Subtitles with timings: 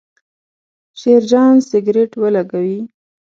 [0.99, 2.79] شیرجان سګرېټ ولګاوې.